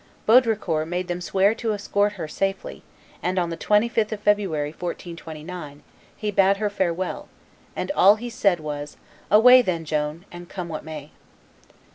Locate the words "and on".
3.21-3.51